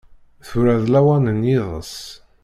Tura 0.47 0.75
d 0.83 0.85
lawan 0.93 1.25
n 1.37 1.41
yiḍes. 1.49 1.95